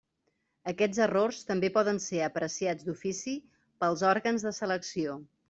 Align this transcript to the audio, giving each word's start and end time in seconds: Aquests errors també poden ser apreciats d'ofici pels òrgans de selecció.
Aquests 0.69 1.01
errors 1.05 1.41
també 1.49 1.69
poden 1.75 2.01
ser 2.07 2.23
apreciats 2.29 2.89
d'ofici 2.89 3.35
pels 3.85 4.07
òrgans 4.15 4.49
de 4.49 4.57
selecció. 4.63 5.21